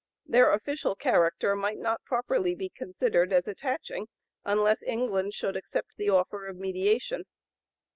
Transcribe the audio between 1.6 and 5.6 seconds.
not properly be considered as attaching unless England should